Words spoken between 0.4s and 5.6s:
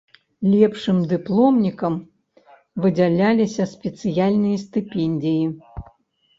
Лепшым дыпломнікам выдзяляліся спецыяльныя стыпендыі.